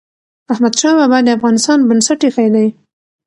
[0.53, 2.67] احمد شاه بابا د افغانستان بنسټ ايښی دی.